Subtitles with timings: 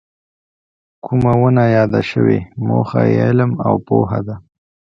[1.05, 4.35] کومه ونه یاده شوې موخه یې علم او پوهه ده.